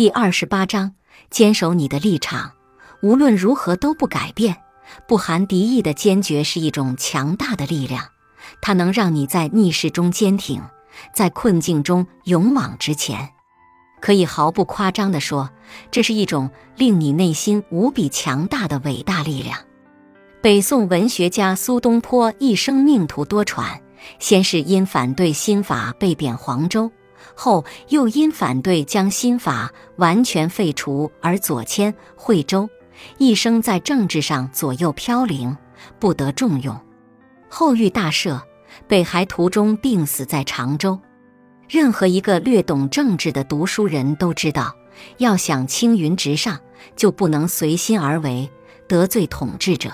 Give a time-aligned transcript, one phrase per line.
[0.00, 0.94] 第二十八章：
[1.28, 2.52] 坚守你的立场，
[3.02, 4.56] 无论如何都不改变。
[5.06, 8.06] 不含敌意的坚决是一种强大的力量，
[8.62, 10.62] 它能让你在逆势中坚挺，
[11.14, 13.28] 在困境中勇往直前。
[14.00, 15.50] 可以毫不夸张地说，
[15.90, 19.58] 这是一种令你内心无比强大的伟大力量。
[20.40, 23.78] 北宋文学家苏东坡一生命途多舛，
[24.18, 26.90] 先是因反对新法被贬黄州，
[27.42, 32.68] 后又因反对将新法完全废除而左迁惠州，
[33.16, 35.56] 一生在政治上左右飘零，
[35.98, 36.78] 不得重用。
[37.48, 38.38] 后遇大赦，
[38.86, 41.00] 北还途中病死在常州。
[41.66, 44.76] 任何一个略懂政治的读书人都知道，
[45.16, 46.60] 要想青云直上，
[46.94, 48.50] 就不能随心而为，
[48.86, 49.90] 得罪统治者。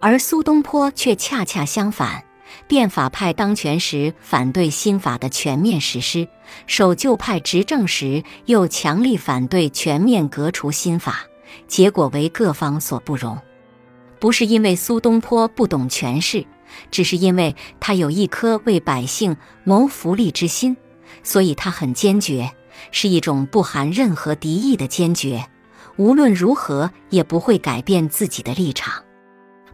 [0.00, 2.24] 而苏东坡却恰恰相反，
[2.66, 6.26] 变法派当权时反对新法的全面实施，
[6.66, 11.20] 守旧派执政时又强力反对全面革除新法，
[11.66, 13.38] 结果为各方所不容。
[14.18, 16.44] 不是因为苏东坡不懂权势。
[16.90, 20.74] 只是因为他有一颗为百姓谋福利之心，
[21.22, 22.50] 所以他很坚决，
[22.90, 25.46] 是一种不含任何敌意的坚决，
[25.98, 29.04] 无论如何也不会改变自己的立场。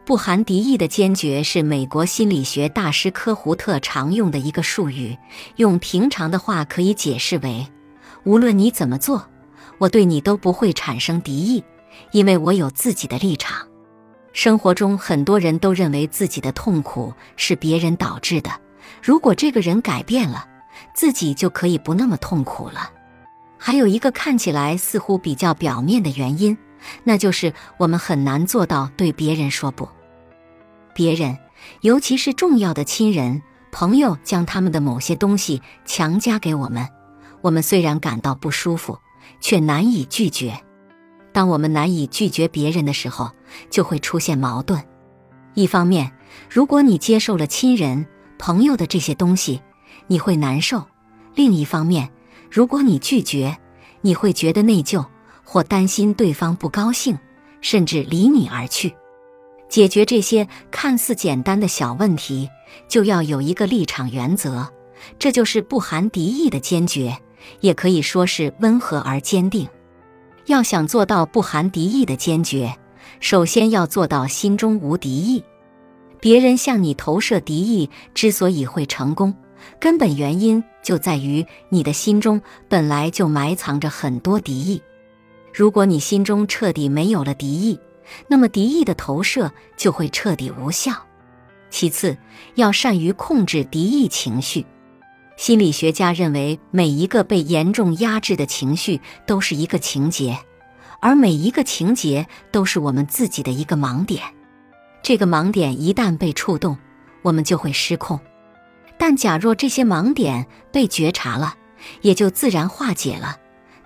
[0.08, 5.18] 不含敌意的坚决是美国心理学大师科胡特常用的一个术语，
[5.56, 7.66] 用平常的话可以解释为：
[8.24, 9.28] 无论你怎么做，
[9.76, 11.62] 我对你都不会产生敌意，
[12.12, 13.68] 因为我有自己的立场。
[14.32, 18.50] 生活中很多人都认为自己的痛苦是别人导致的，
[19.02, 20.46] 如果这个人改变了，
[20.94, 22.90] 自己就可以不那么痛苦了。
[23.58, 26.56] 还有一个看起来似乎比较表面的原因，
[27.04, 29.86] 那就是我们很难做到对别人说不。
[30.98, 31.38] 别人，
[31.82, 36.88] 尤其是重要的亲人、朋友，将他们的某些东西强加给我们，
[37.40, 38.98] 我们虽然感到不舒服，
[39.40, 40.60] 却难以拒绝。
[41.32, 43.30] 当我们难以拒绝别人的时候，
[43.70, 44.84] 就会出现矛盾。
[45.54, 46.10] 一方面，
[46.50, 48.04] 如果你接受了亲人、
[48.36, 49.62] 朋友的这些东西，
[50.08, 50.80] 你会难受；
[51.36, 52.10] 另一方面，
[52.50, 53.56] 如果你拒绝，
[54.00, 55.06] 你会觉得内疚，
[55.44, 57.16] 或担心对方不高兴，
[57.60, 58.96] 甚至离你而去。
[59.68, 62.48] 解决这些看似简单的小问题，
[62.88, 64.66] 就要有一个立场原则，
[65.18, 67.16] 这就是不含敌意的坚决，
[67.60, 69.68] 也可以说是温和而坚定。
[70.46, 72.74] 要想做到不含敌意的坚决，
[73.20, 75.44] 首先要做到心中无敌意。
[76.20, 79.34] 别人向你投射敌意之所以会成功，
[79.78, 84.82] 根本原因就在于你的心中本来就埋藏着很多敌意。
[85.54, 87.78] 如果你心中彻底没有了敌意，
[88.26, 90.92] 那么敌意的投射就会彻底无效。
[91.70, 92.16] 其次，
[92.54, 94.64] 要善于控制敌意情绪。
[95.36, 100.38] 心理学家认为，每一个被严重压制的情绪都是一个情节，
[101.00, 104.22] 而每一个情节都是我们自己的一个盲点。
[105.02, 106.76] 这个盲点一旦被触动，
[107.22, 108.18] 我们就会失控。
[108.98, 111.54] 但假若这些盲点被觉察了，
[112.00, 113.36] 也就自然化解了。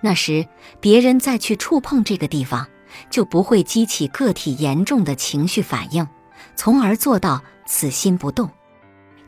[0.01, 0.47] 那时，
[0.79, 2.67] 别人再去触碰这个地方，
[3.09, 6.07] 就不会激起个体严重的情绪反应，
[6.55, 8.49] 从而做到此心不动。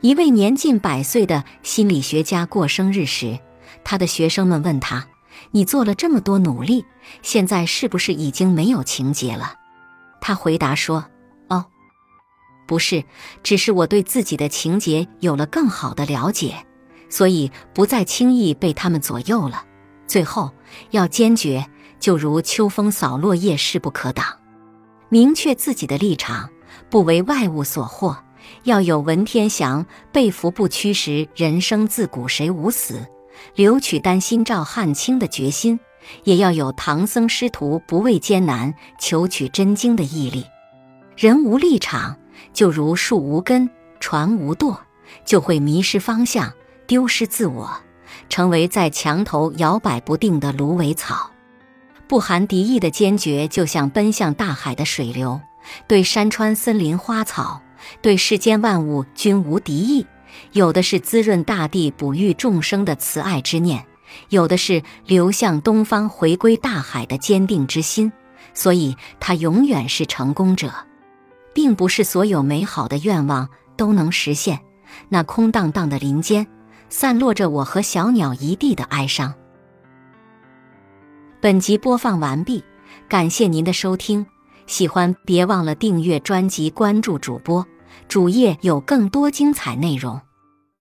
[0.00, 3.38] 一位年近百岁的心理学家过生日时，
[3.84, 5.06] 他的学生们问他
[5.52, 6.84] ：“你做了这么多努力，
[7.22, 9.54] 现在是不是已经没有情节了？”
[10.20, 11.06] 他回答说
[11.48, 11.66] ：“哦，
[12.66, 13.04] 不是，
[13.42, 16.66] 只是我对自己的情节有了更好的了解，
[17.08, 19.64] 所以不再轻易被他们左右了。
[20.06, 20.52] 最后
[20.90, 21.66] 要坚决，
[22.06, 24.24] 就如秋风扫落叶，势不可挡。
[25.08, 26.48] 明确自己的立场，
[26.88, 28.16] 不为外物所惑。”
[28.62, 29.84] 要有文天祥
[30.14, 33.04] “被服不屈时，人生自古谁无死”，
[33.56, 35.80] 留取丹心照汗青的决心；
[36.22, 40.46] 也要有唐僧师徒不畏艰难求取真经的毅力。
[41.16, 42.16] 人无立场，
[42.52, 43.68] 就如树无根、
[43.98, 44.80] 船无舵，
[45.24, 46.52] 就会迷失方向，
[46.86, 47.68] 丢失自我，
[48.28, 51.32] 成为在墙头摇摆不定的芦苇草。
[52.08, 55.40] 不含敌意的坚决，就像奔向大海的水流，
[55.86, 57.62] 对山川、森林、花草。
[58.02, 60.06] 对世间万物均无敌意，
[60.52, 63.84] 有的是滋润大地、哺育众生的慈爱之念，
[64.28, 68.12] 有的是流向东方、回归大海的坚定之心。
[68.54, 70.72] 所以，他永远是成功者，
[71.54, 74.60] 并不是所有美好的愿望都能实现。
[75.08, 76.46] 那空荡荡的林间，
[76.88, 79.34] 散落着我和小鸟一地的哀伤。
[81.38, 82.64] 本集播放完毕，
[83.08, 84.24] 感谢您的收听，
[84.66, 87.64] 喜欢别忘了订阅专辑、关注主播。
[88.08, 90.20] 主页有更多精彩内容。